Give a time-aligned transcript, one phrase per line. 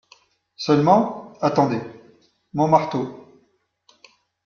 [0.55, 1.79] Seulement, attendez…
[2.55, 3.23] mon marteau!